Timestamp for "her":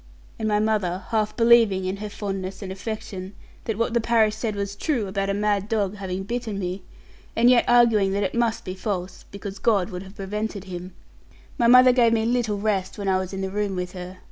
1.97-2.09, 13.91-14.17